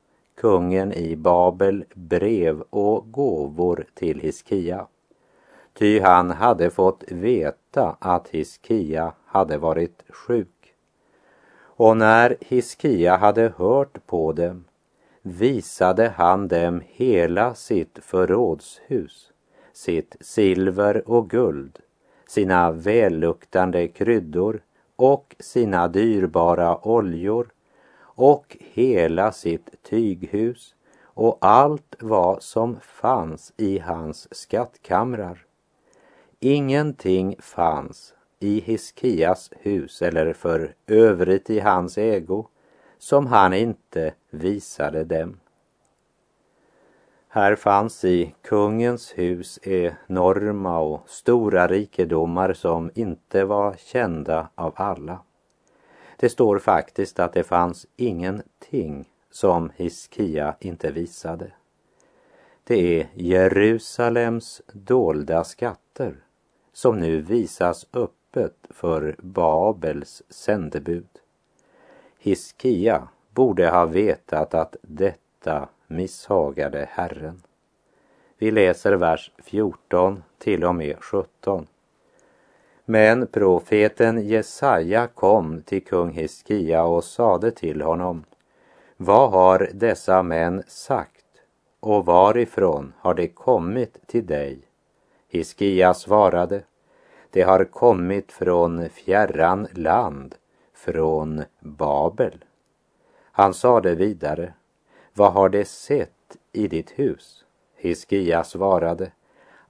kungen 0.41 0.93
i 0.93 1.17
Babel, 1.17 1.85
brev 1.95 2.61
och 2.71 3.13
gåvor 3.13 3.87
till 3.95 4.21
Hiskia. 4.21 4.87
Ty 5.73 6.01
han 6.01 6.31
hade 6.31 6.71
fått 6.71 7.05
veta 7.09 7.97
att 8.01 8.29
Hiskia 8.29 9.13
hade 9.27 9.59
varit 9.59 10.03
sjuk. 10.09 10.52
Och 11.83 11.97
när 11.97 12.37
Hiskia 12.41 13.17
hade 13.17 13.53
hört 13.57 14.07
på 14.07 14.33
dem 14.33 14.65
visade 15.23 16.09
han 16.09 16.49
dem 16.49 16.83
hela 16.87 17.55
sitt 17.55 17.99
förrådshus, 18.03 19.33
sitt 19.73 20.17
silver 20.21 21.11
och 21.11 21.31
guld, 21.31 21.79
sina 22.27 22.71
välluktande 22.71 23.89
kryddor 23.89 24.63
och 24.97 25.37
sina 25.39 25.89
dyrbara 25.89 26.79
oljor 26.89 27.49
och 27.99 28.57
hela 28.61 29.33
sitt 29.33 29.83
tyghus 29.83 30.75
och 31.03 31.39
allt 31.41 31.97
vad 32.01 32.43
som 32.43 32.81
fanns 32.81 33.53
i 33.57 33.79
hans 33.79 34.35
skattkamrar. 34.35 35.47
Ingenting 36.41 37.37
fanns 37.39 38.15
i 38.43 38.61
Hiskias 38.61 39.51
hus 39.61 40.03
eller 40.03 40.33
för 40.33 40.75
övrigt 40.87 41.51
i 41.51 41.61
hans 41.61 41.99
ägo 41.99 42.47
som 42.99 43.27
han 43.27 43.55
inte 43.55 44.15
visade 44.31 45.05
dem. 45.05 45.41
Här 47.29 47.57
fanns 47.57 48.05
i 48.05 48.35
kungens 48.43 49.13
hus 49.19 49.59
enorma 49.63 50.79
och 50.79 51.09
stora 51.09 51.67
rikedomar 51.67 52.53
som 52.53 52.91
inte 52.95 53.45
var 53.45 53.77
kända 53.79 54.49
av 54.55 54.73
alla. 54.77 55.19
Det 56.17 56.29
står 56.29 56.59
faktiskt 56.59 57.21
att 57.21 57.33
det 57.33 57.45
fanns 57.45 57.87
ingenting 57.97 59.09
som 59.31 59.71
Hiskia 59.77 60.57
inte 60.61 60.91
visade. 60.91 61.53
Det 62.65 63.01
är 63.01 63.09
Jerusalems 63.15 64.63
dolda 64.73 65.45
skatter 65.45 66.17
som 66.73 67.01
nu 67.01 67.21
visas 67.21 67.87
upp 67.91 68.22
öppet 68.33 68.57
för 68.71 69.17
Babels 69.19 70.23
sändebud. 70.29 71.09
Hiskia 72.19 73.09
borde 73.31 73.71
ha 73.71 73.87
vetat 73.87 74.55
att 74.55 74.77
detta 74.83 75.69
misshagade 75.87 76.89
Herren. 76.91 77.43
Vi 78.39 78.51
läser 78.51 78.93
vers 78.93 79.31
14 79.39 80.23
till 80.39 80.65
och 80.65 80.75
med 80.75 80.97
17. 81.01 81.67
Men 82.85 83.27
profeten 83.27 84.27
Jesaja 84.27 85.07
kom 85.07 85.63
till 85.63 85.85
kung 85.85 86.11
Hiskia 86.11 86.85
och 86.85 87.05
sade 87.05 87.51
till 87.51 87.83
honom 87.83 88.25
Vad 88.97 89.31
har 89.31 89.71
dessa 89.75 90.23
män 90.23 90.63
sagt 90.67 91.25
och 91.81 92.07
varifrån 92.07 92.93
har 92.99 93.15
de 93.15 93.29
kommit 93.29 94.07
till 94.07 94.27
dig? 94.27 94.59
Hiskia 95.29 95.95
svarade 95.95 96.63
det 97.33 97.43
har 97.43 97.65
kommit 97.65 98.33
från 98.33 98.89
fjärran 98.89 99.69
land, 99.73 100.35
från 100.75 101.45
Babel. 101.61 102.45
Han 103.33 103.55
sade 103.55 103.95
vidare, 103.95 104.55
vad 105.15 105.33
har 105.33 105.49
det 105.49 105.65
sett 105.65 106.37
i 106.53 106.69
ditt 106.69 106.91
hus? 106.91 107.45
Hiskia 107.77 108.45
svarade, 108.45 109.13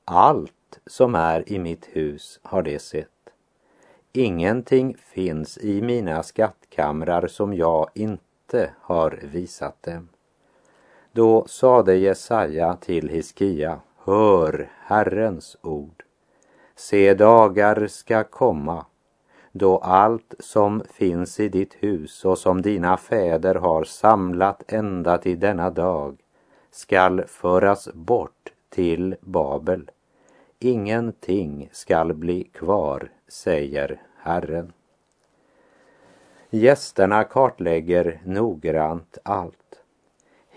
allt 0.04 0.80
som 0.86 1.14
är 1.14 1.52
i 1.52 1.58
mitt 1.58 1.88
hus 1.92 2.40
har 2.42 2.62
det 2.62 2.78
sett. 2.78 3.08
Ingenting 4.12 4.96
finns 4.98 5.58
i 5.58 5.82
mina 5.82 6.22
skattkamrar 6.22 7.26
som 7.26 7.54
jag 7.54 7.90
inte 7.94 8.70
har 8.80 9.18
visat 9.22 9.82
dem. 9.82 10.08
Då 11.12 11.46
sade 11.46 11.96
Jesaja 11.96 12.76
till 12.76 13.08
Hiskia, 13.08 13.80
hör 14.04 14.70
Herrens 14.80 15.56
ord. 15.62 16.01
Se, 16.82 17.14
dagar 17.14 17.86
ska 17.86 18.24
komma 18.24 18.86
då 19.52 19.78
allt 19.78 20.34
som 20.38 20.82
finns 20.90 21.40
i 21.40 21.48
ditt 21.48 21.74
hus 21.74 22.24
och 22.24 22.38
som 22.38 22.62
dina 22.62 22.96
fäder 22.96 23.54
har 23.54 23.84
samlat 23.84 24.72
ända 24.72 25.18
till 25.18 25.40
denna 25.40 25.70
dag 25.70 26.18
skall 26.70 27.24
föras 27.26 27.88
bort 27.94 28.52
till 28.68 29.16
Babel. 29.20 29.90
Ingenting 30.58 31.68
skall 31.72 32.14
bli 32.14 32.44
kvar, 32.44 33.10
säger 33.28 34.02
Herren. 34.18 34.72
Gästerna 36.50 37.24
kartlägger 37.24 38.20
noggrant 38.24 39.18
allt. 39.22 39.61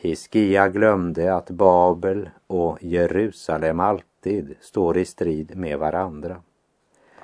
Hiskia 0.05 0.69
glömde 0.69 1.35
att 1.35 1.49
Babel 1.49 2.29
och 2.47 2.83
Jerusalem 2.83 3.79
alltid 3.79 4.05
alltid 4.25 4.55
står 4.61 4.97
i 4.97 5.05
strid 5.05 5.57
med 5.57 5.79
varandra. 5.79 6.41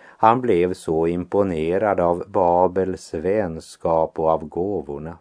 Han 0.02 0.42
blev 0.42 0.74
så 0.74 1.08
imponerad 1.08 2.00
av 2.00 2.24
Babels 2.28 3.14
vänskap 3.14 4.20
och 4.20 4.30
av 4.30 4.46
gåvorna. 4.46 5.18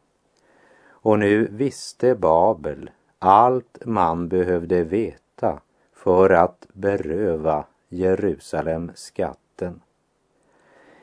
Och 1.03 1.19
nu 1.19 1.49
visste 1.51 2.15
Babel 2.15 2.91
allt 3.19 3.79
man 3.85 4.29
behövde 4.29 4.85
veta 4.85 5.61
för 5.93 6.31
att 6.31 6.67
beröva 6.73 7.65
Jerusalem 7.89 8.93
skatten. 8.95 9.81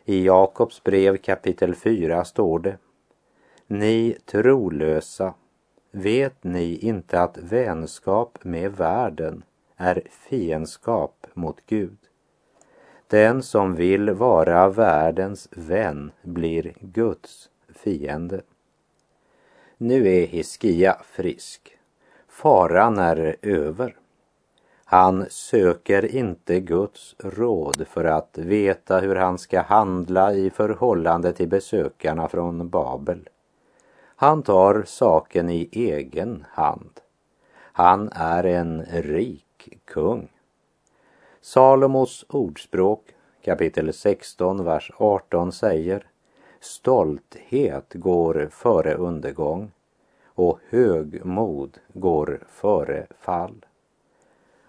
I 0.06 0.26
Jakobs 0.26 0.84
brev 0.84 1.18
kapitel 1.18 1.76
4 1.76 2.26
står 2.26 2.60
det 2.60 2.78
Ni 3.68 4.18
trolösa, 4.26 5.34
vet 5.92 6.44
ni 6.44 6.78
inte 6.78 7.22
att 7.22 7.38
vänskap 7.38 8.38
med 8.44 8.72
världen 8.72 9.44
är 9.76 10.02
fiendskap 10.10 11.28
mot 11.34 11.58
Gud? 11.66 11.98
Den 13.08 13.44
som 13.44 13.76
vill 13.76 14.10
vara 14.10 14.70
världens 14.70 15.48
vän 15.52 16.12
blir 16.22 16.74
Guds 16.80 17.50
fiende. 17.70 18.42
Nu 19.78 20.08
är 20.08 20.28
Hiskia 20.28 20.98
frisk. 21.04 21.78
Faran 22.28 22.98
är 22.98 23.36
över. 23.42 23.96
Han 24.86 25.26
söker 25.30 26.16
inte 26.16 26.60
Guds 26.60 27.16
råd 27.20 27.88
för 27.88 28.06
att 28.06 28.38
veta 28.38 29.00
hur 29.00 29.16
han 29.16 29.38
ska 29.38 29.62
handla 29.62 30.34
i 30.34 30.50
förhållande 30.50 31.34
till 31.34 31.48
besökarna 31.48 32.28
från 32.28 32.70
Babel. 32.70 33.30
Han 34.20 34.44
tar 34.44 34.84
saken 34.84 35.50
i 35.50 35.70
egen 35.72 36.46
hand. 36.50 37.00
Han 37.54 38.10
är 38.14 38.44
en 38.44 38.86
rik 38.86 39.80
kung. 39.86 40.30
Salomos 41.42 42.26
ordspråk 42.30 43.16
kapitel 43.42 43.94
16, 43.94 44.64
vers 44.64 44.92
18 44.98 45.52
säger 45.52 46.08
Stolthet 46.60 47.94
går 47.94 48.50
före 48.52 48.94
undergång 48.94 49.72
och 50.26 50.60
högmod 50.70 51.78
går 51.94 52.40
före 52.50 53.08
fall. 53.20 53.66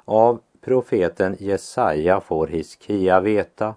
Av 0.04 0.40
profeten 0.60 1.36
Jesaja 1.38 2.20
får 2.20 2.46
Hiskia 2.46 3.20
veta 3.20 3.74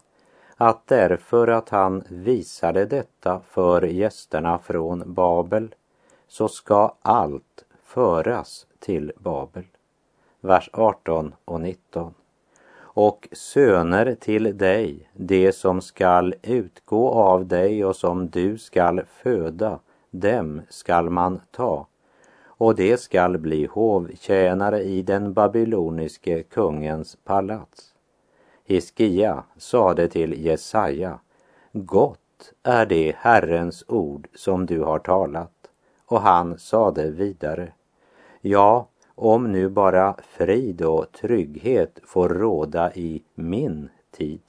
att 0.62 0.88
därför 0.88 1.48
att 1.48 1.70
han 1.70 2.04
visade 2.10 2.86
detta 2.86 3.42
för 3.50 3.82
gästerna 3.82 4.60
från 4.60 5.14
Babel 5.14 5.76
så 6.28 6.48
ska 6.48 6.96
allt 7.02 7.66
föras 7.84 8.68
till 8.80 9.12
Babel. 9.18 9.64
Vers 10.42 10.70
18 10.74 11.36
och 11.46 11.62
19 11.62 12.14
och 12.74 13.28
söner 13.32 14.16
till 14.16 14.58
dig, 14.58 15.10
det 15.14 15.52
som 15.52 15.82
skall 15.82 16.36
utgå 16.42 17.10
av 17.10 17.46
dig 17.46 17.86
och 17.86 17.96
som 17.96 18.30
du 18.30 18.58
skall 18.58 19.02
föda, 19.08 19.80
dem 20.12 20.62
skall 20.70 21.10
man 21.10 21.42
ta, 21.52 21.88
och 22.44 22.76
det 22.76 22.98
skall 22.98 23.38
bli 23.38 23.66
hovtjänare 23.66 24.84
i 24.84 25.02
den 25.02 25.34
babyloniske 25.34 26.44
kungens 26.44 27.18
palats. 27.24 27.91
Hiskia 28.72 29.44
sade 29.58 30.08
till 30.08 30.46
Jesaja, 30.46 31.20
gott 31.72 32.54
är 32.64 32.86
det 32.86 33.16
Herrens 33.18 33.84
ord 33.88 34.28
som 34.34 34.66
du 34.66 34.80
har 34.80 35.00
talat. 35.00 35.70
Och 36.06 36.22
han 36.22 36.60
sade 36.60 37.12
vidare, 37.12 37.74
ja, 38.42 38.88
om 39.16 39.52
nu 39.52 39.70
bara 39.70 40.16
frid 40.24 40.82
och 40.82 41.12
trygghet 41.12 42.00
får 42.04 42.30
råda 42.30 42.94
i 42.94 43.24
min 43.36 43.90
tid. 44.12 44.42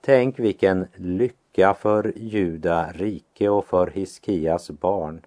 Tänk 0.00 0.38
vilken 0.38 0.86
lycka 0.94 1.74
för 1.74 2.12
Juda 2.16 2.92
rike 2.92 3.48
och 3.48 3.64
för 3.64 3.86
Hiskias 3.86 4.70
barn 4.70 5.20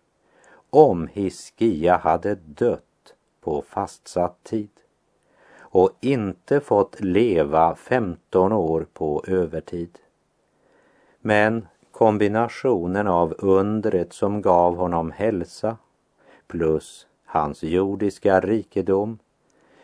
om 0.69 1.07
Hiskia 1.07 1.97
hade 1.97 2.35
dött 2.35 3.13
på 3.41 3.61
fastsatt 3.61 4.43
tid 4.43 4.74
och 5.75 5.91
inte 6.01 6.59
fått 6.59 7.01
leva 7.01 7.75
15 7.75 8.51
år 8.51 8.87
på 8.93 9.23
övertid. 9.27 9.97
Men 11.21 11.67
kombinationen 11.91 13.07
av 13.07 13.35
undret 13.37 14.13
som 14.13 14.41
gav 14.41 14.75
honom 14.75 15.11
hälsa 15.11 15.77
plus 16.47 17.07
hans 17.25 17.63
jordiska 17.63 18.39
rikedom 18.39 19.19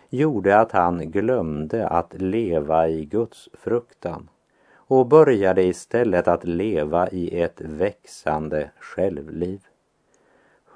gjorde 0.10 0.60
att 0.60 0.72
han 0.72 1.12
glömde 1.12 1.88
att 1.88 2.14
leva 2.14 2.90
i 2.90 3.06
Guds 3.06 3.50
fruktan 3.54 4.30
och 4.74 5.08
började 5.08 5.64
istället 5.64 6.28
att 6.28 6.44
leva 6.44 7.10
i 7.10 7.42
ett 7.42 7.62
växande 7.62 8.72
självliv. 8.80 9.62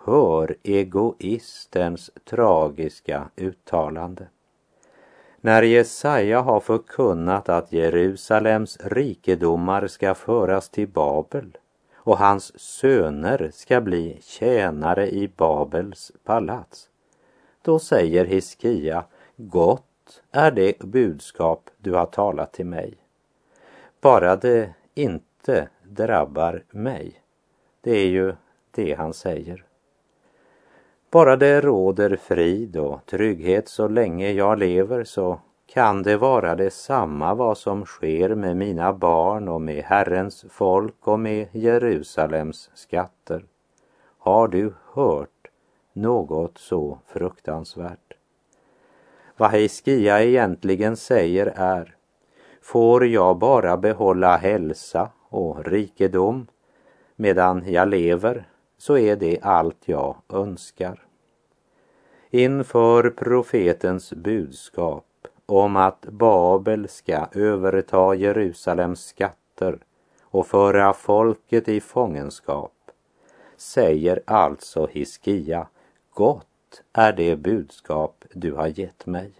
Hör 0.05 0.55
egoistens 0.63 2.11
tragiska 2.25 3.29
uttalande. 3.35 4.27
När 5.45 5.63
Jesaja 5.63 6.41
har 6.41 6.59
förkunnat 6.59 7.49
att 7.49 7.71
Jerusalems 7.71 8.77
rikedomar 8.83 9.87
ska 9.87 10.15
föras 10.15 10.69
till 10.69 10.87
Babel 10.87 11.57
och 11.95 12.17
hans 12.17 12.59
söner 12.59 13.51
ska 13.53 13.81
bli 13.81 14.17
tjänare 14.21 15.09
i 15.09 15.27
Babels 15.27 16.11
palats. 16.23 16.89
Då 17.61 17.79
säger 17.79 18.25
Hiskia, 18.25 19.05
gott 19.37 20.21
är 20.31 20.51
det 20.51 20.79
budskap 20.79 21.69
du 21.77 21.93
har 21.93 22.05
talat 22.05 22.53
till 22.53 22.65
mig. 22.65 22.97
Bara 24.01 24.35
det 24.35 24.73
inte 24.93 25.67
drabbar 25.83 26.63
mig. 26.71 27.21
Det 27.81 27.97
är 27.97 28.07
ju 28.07 28.35
det 28.71 28.93
han 28.93 29.13
säger. 29.13 29.65
Bara 31.15 31.35
det 31.35 31.61
råder 31.61 32.15
frid 32.15 32.77
och 32.77 33.05
trygghet 33.05 33.67
så 33.69 33.87
länge 33.87 34.31
jag 34.31 34.59
lever 34.59 35.03
så 35.03 35.39
kan 35.65 36.03
det 36.03 36.17
vara 36.17 36.55
detsamma 36.55 37.33
vad 37.33 37.57
som 37.57 37.85
sker 37.85 38.35
med 38.35 38.57
mina 38.57 38.93
barn 38.93 39.47
och 39.47 39.61
med 39.61 39.83
Herrens 39.83 40.45
folk 40.49 41.07
och 41.07 41.19
med 41.19 41.47
Jerusalems 41.51 42.69
skatter. 42.73 43.45
Har 44.17 44.47
du 44.47 44.73
hört 44.93 45.47
något 45.93 46.57
så 46.57 46.99
fruktansvärt? 47.07 48.13
Vad 49.37 49.49
Heiskia 49.49 50.23
egentligen 50.23 50.97
säger 50.97 51.53
är 51.55 51.95
Får 52.61 53.05
jag 53.05 53.37
bara 53.37 53.77
behålla 53.77 54.37
hälsa 54.37 55.09
och 55.29 55.65
rikedom 55.65 56.47
medan 57.15 57.63
jag 57.71 57.87
lever 57.87 58.47
så 58.85 58.97
är 58.97 59.15
det 59.15 59.39
allt 59.41 59.77
jag 59.85 60.15
önskar. 60.29 61.05
Inför 62.29 63.09
profetens 63.09 64.13
budskap 64.13 65.05
om 65.45 65.75
att 65.75 66.01
Babel 66.01 66.87
ska 66.89 67.27
överta 67.31 68.15
Jerusalems 68.15 69.05
skatter 69.05 69.79
och 70.21 70.47
föra 70.47 70.93
folket 70.93 71.67
i 71.67 71.81
fångenskap 71.81 72.91
säger 73.57 74.21
alltså 74.27 74.87
Hiskia, 74.87 75.67
gott 76.13 76.83
är 76.93 77.13
det 77.13 77.35
budskap 77.35 78.25
du 78.33 78.53
har 78.53 78.67
gett 78.67 79.05
mig. 79.05 79.31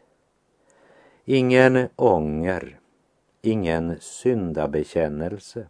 Ingen 1.25 1.87
ånger, 1.95 2.79
ingen 3.41 3.97
syndabekännelse. 3.99 5.67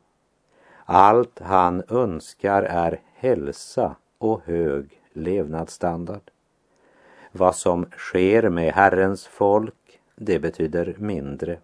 Allt 0.86 1.40
han 1.40 1.84
önskar 1.90 2.64
är 2.64 3.02
hälsa 3.26 3.96
och 4.18 4.42
hög 4.46 5.02
levnadsstandard. 5.14 6.32
Vad 7.32 7.56
som 7.56 7.86
sker 7.98 8.50
med 8.50 8.74
Herrens 8.74 9.28
folk 9.28 10.00
det 10.16 10.40
betyder 10.40 10.96
mindre. 10.98 11.58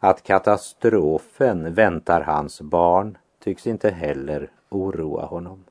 Att 0.00 0.22
katastrofen 0.22 1.74
väntar 1.74 2.20
hans 2.20 2.60
barn 2.60 3.18
tycks 3.38 3.66
inte 3.66 3.90
heller 3.90 4.50
oroa 4.68 5.24
honom. 5.24 5.64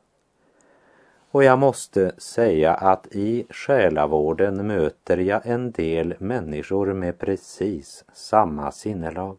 Och 1.31 1.43
jag 1.43 1.59
måste 1.59 2.11
säga 2.17 2.73
att 2.73 3.07
i 3.11 3.45
själavården 3.49 4.67
möter 4.67 5.17
jag 5.17 5.45
en 5.45 5.71
del 5.71 6.15
människor 6.19 6.93
med 6.93 7.19
precis 7.19 8.05
samma 8.13 8.71
sinnelag. 8.71 9.37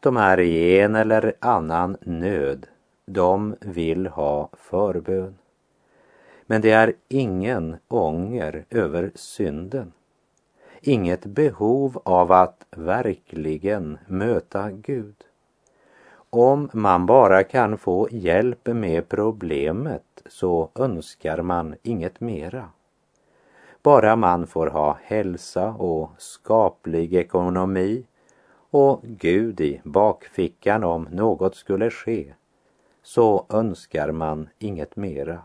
De 0.00 0.16
är 0.16 0.40
i 0.40 0.80
en 0.80 0.94
eller 0.94 1.34
annan 1.40 1.96
nöd. 2.00 2.66
De 3.06 3.56
vill 3.60 4.06
ha 4.06 4.48
förbön. 4.52 5.38
Men 6.46 6.60
det 6.60 6.70
är 6.70 6.92
ingen 7.08 7.76
ånger 7.88 8.64
över 8.70 9.10
synden 9.14 9.92
inget 10.82 11.26
behov 11.26 12.02
av 12.04 12.32
att 12.32 12.66
verkligen 12.70 13.98
möta 14.06 14.70
Gud. 14.70 15.14
Om 16.30 16.70
man 16.72 17.06
bara 17.06 17.44
kan 17.44 17.78
få 17.78 18.08
hjälp 18.10 18.66
med 18.66 19.08
problemet 19.08 20.22
så 20.26 20.70
önskar 20.74 21.42
man 21.42 21.74
inget 21.82 22.20
mera. 22.20 22.68
Bara 23.82 24.16
man 24.16 24.46
får 24.46 24.66
ha 24.66 24.98
hälsa 25.02 25.68
och 25.68 26.10
skaplig 26.18 27.14
ekonomi 27.14 28.04
och 28.70 29.00
Gud 29.02 29.60
i 29.60 29.80
bakfickan 29.84 30.84
om 30.84 31.08
något 31.10 31.56
skulle 31.56 31.90
ske 31.90 32.34
så 33.02 33.46
önskar 33.48 34.12
man 34.12 34.48
inget 34.58 34.96
mera. 34.96 35.42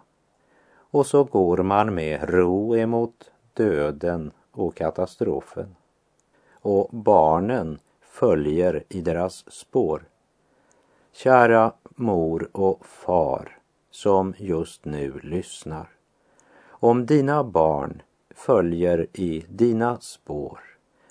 och 0.91 1.05
så 1.05 1.23
går 1.23 1.57
man 1.57 1.95
med 1.95 2.29
ro 2.29 2.75
emot 2.75 3.31
döden 3.53 4.31
och 4.51 4.75
katastrofen. 4.75 5.75
Och 6.51 6.89
barnen 6.91 7.79
följer 8.01 8.83
i 8.89 9.01
deras 9.01 9.51
spår. 9.51 10.03
Kära 11.11 11.71
mor 11.95 12.49
och 12.51 12.85
far 12.85 13.57
som 13.91 14.33
just 14.37 14.85
nu 14.85 15.19
lyssnar. 15.23 15.89
Om 16.69 17.05
dina 17.05 17.43
barn 17.43 18.01
följer 18.35 19.07
i 19.13 19.45
dina 19.49 19.99
spår, 19.99 20.59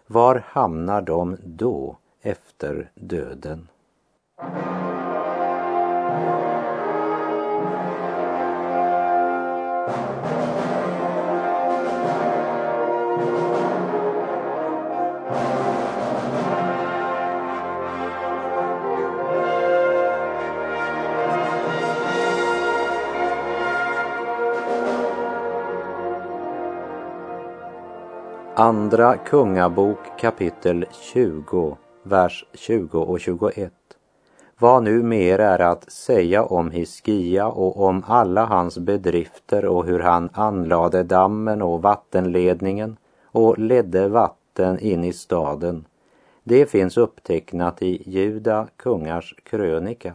var 0.07 0.45
hamnar 0.47 1.03
de 1.03 1.37
då 1.45 1.97
efter 2.23 2.91
döden? 2.95 3.69
Andra 28.59 29.17
Kungabok 29.17 29.99
kapitel 30.19 30.85
20, 30.93 31.77
vers 32.03 32.45
20 32.53 32.99
och 32.99 33.21
21. 33.21 33.73
Vad 34.59 34.83
nu 34.83 35.03
mer 35.03 35.39
är 35.39 35.59
att 35.59 35.91
säga 35.93 36.45
om 36.45 36.71
Hiskia 36.71 37.47
och 37.47 37.85
om 37.85 38.05
alla 38.07 38.45
hans 38.45 38.79
bedrifter 38.79 39.65
och 39.65 39.85
hur 39.85 40.01
han 40.01 40.31
anlade 40.33 41.03
dammen 41.03 41.63
och 41.63 41.83
vattenledningen 41.83 42.97
och 43.25 43.59
ledde 43.59 44.09
vatten 44.09 44.79
in 44.79 45.05
i 45.05 45.13
staden. 45.13 45.85
Det 46.45 46.71
finns 46.71 46.97
upptecknat 46.97 47.83
i 47.83 48.11
Juda 48.11 48.69
kungars 48.77 49.35
krönika. 49.43 50.13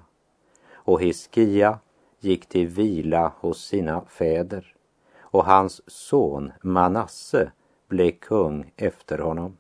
Och 0.74 1.02
Hiskia 1.02 1.80
gick 2.20 2.46
till 2.46 2.68
vila 2.68 3.32
hos 3.40 3.66
sina 3.66 4.02
fäder 4.02 4.74
och 5.20 5.46
hans 5.46 5.82
son 5.88 6.52
Manasse 6.62 7.52
blev 7.92 8.12
kung 8.12 8.72
efter 8.78 9.18
honom. 9.18 9.58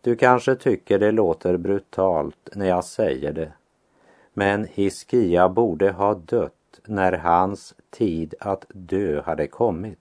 Du 0.00 0.16
kanske 0.16 0.54
tycker 0.54 0.98
det 0.98 1.12
låter 1.12 1.56
brutalt 1.56 2.48
när 2.54 2.66
jag 2.66 2.84
säger 2.84 3.32
det, 3.32 3.52
men 4.32 4.64
Hiskia 4.64 5.48
borde 5.48 5.90
ha 5.90 6.14
dött 6.14 6.80
när 6.84 7.12
hans 7.12 7.74
tid 7.90 8.34
att 8.40 8.64
dö 8.68 9.22
hade 9.22 9.46
kommit. 9.46 9.98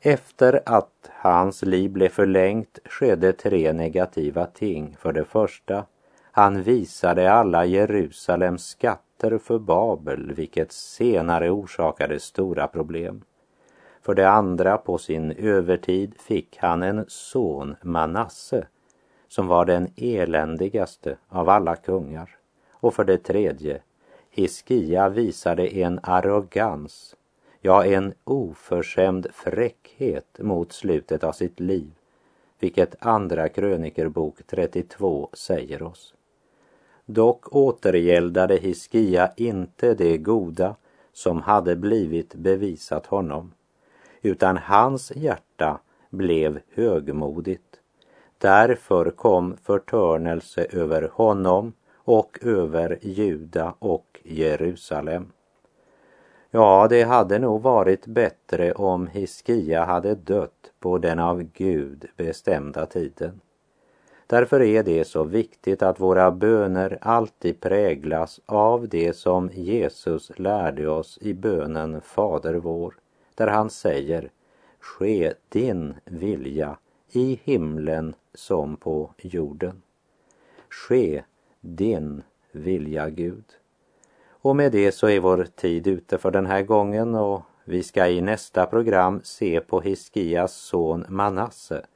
Efter 0.00 0.60
att 0.66 1.10
hans 1.10 1.62
liv 1.62 1.90
blev 1.90 2.08
förlängt 2.08 2.78
skedde 2.84 3.32
tre 3.32 3.72
negativa 3.72 4.46
ting. 4.46 4.96
För 5.00 5.12
det 5.12 5.24
första, 5.24 5.84
han 6.32 6.62
visade 6.62 7.32
alla 7.32 7.64
Jerusalems 7.64 8.66
skatter 8.66 9.38
för 9.38 9.58
Babel, 9.58 10.32
vilket 10.32 10.72
senare 10.72 11.50
orsakade 11.50 12.20
stora 12.20 12.66
problem. 12.68 13.22
För 14.10 14.14
det 14.14 14.30
andra, 14.30 14.78
på 14.78 14.98
sin 14.98 15.32
övertid 15.32 16.14
fick 16.18 16.56
han 16.56 16.82
en 16.82 17.04
son, 17.08 17.76
Manasse, 17.82 18.66
som 19.28 19.46
var 19.46 19.64
den 19.64 19.88
eländigaste 19.96 21.16
av 21.28 21.48
alla 21.48 21.76
kungar. 21.76 22.36
Och 22.70 22.94
för 22.94 23.04
det 23.04 23.18
tredje, 23.18 23.82
Hiskia 24.30 25.08
visade 25.08 25.76
en 25.76 26.00
arrogans, 26.02 27.16
ja, 27.60 27.84
en 27.84 28.14
oförskämd 28.24 29.26
fräckhet 29.32 30.38
mot 30.38 30.72
slutet 30.72 31.24
av 31.24 31.32
sitt 31.32 31.60
liv, 31.60 31.90
vilket 32.58 33.06
Andra 33.06 33.48
krönikerbok 33.48 34.38
32 34.46 35.28
säger 35.32 35.82
oss. 35.82 36.14
Dock 37.06 37.54
återgäldade 37.54 38.56
Hiskia 38.56 39.32
inte 39.36 39.94
det 39.94 40.18
goda 40.18 40.76
som 41.12 41.42
hade 41.42 41.76
blivit 41.76 42.34
bevisat 42.34 43.06
honom 43.06 43.52
utan 44.22 44.56
hans 44.56 45.12
hjärta 45.16 45.80
blev 46.10 46.60
högmodigt. 46.74 47.80
Därför 48.38 49.10
kom 49.10 49.56
förtörnelse 49.56 50.66
över 50.70 51.10
honom 51.12 51.72
och 51.94 52.38
över 52.42 52.98
Juda 53.02 53.74
och 53.78 54.20
Jerusalem. 54.24 55.32
Ja, 56.50 56.86
det 56.90 57.02
hade 57.02 57.38
nog 57.38 57.62
varit 57.62 58.06
bättre 58.06 58.72
om 58.72 59.06
Hiskia 59.06 59.84
hade 59.84 60.14
dött 60.14 60.72
på 60.80 60.98
den 60.98 61.18
av 61.18 61.42
Gud 61.42 62.04
bestämda 62.16 62.86
tiden. 62.86 63.40
Därför 64.26 64.62
är 64.62 64.82
det 64.82 65.04
så 65.04 65.24
viktigt 65.24 65.82
att 65.82 66.00
våra 66.00 66.30
böner 66.30 66.98
alltid 67.00 67.60
präglas 67.60 68.40
av 68.46 68.88
det 68.88 69.16
som 69.16 69.50
Jesus 69.52 70.38
lärde 70.38 70.88
oss 70.88 71.18
i 71.20 71.34
bönen 71.34 72.00
Fader 72.00 72.54
vår 72.54 72.94
där 73.34 73.46
han 73.46 73.70
säger 73.70 74.30
Ske 74.80 75.34
din 75.48 75.94
vilja 76.04 76.78
i 77.08 77.40
himlen 77.44 78.14
som 78.34 78.76
på 78.76 79.10
jorden. 79.16 79.82
Ske 80.68 81.24
din 81.60 82.22
vilja, 82.52 83.10
Gud. 83.10 83.44
Och 84.28 84.56
med 84.56 84.72
det 84.72 84.92
så 84.92 85.08
är 85.08 85.20
vår 85.20 85.46
tid 85.56 85.86
ute 85.86 86.18
för 86.18 86.30
den 86.30 86.46
här 86.46 86.62
gången 86.62 87.14
och 87.14 87.42
vi 87.64 87.82
ska 87.82 88.08
i 88.08 88.20
nästa 88.20 88.66
program 88.66 89.20
se 89.24 89.60
på 89.60 89.80
Hiskias 89.80 90.54
son 90.54 91.04
Manasse 91.08 91.86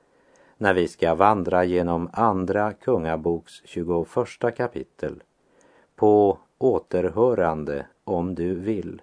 när 0.59 0.75
vi 0.75 0.89
ska 0.89 1.15
vandra 1.15 1.65
genom 1.65 2.11
Andra 2.13 2.73
Kungaboks 2.73 3.53
21 3.65 4.09
kapitel. 4.57 5.23
På 5.97 6.39
återhörande 6.59 7.87
om 8.05 8.35
du 8.35 8.55
vill. 8.55 9.03